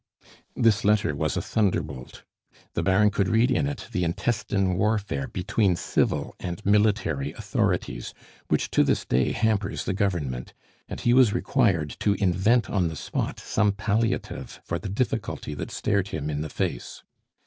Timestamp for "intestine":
4.03-4.75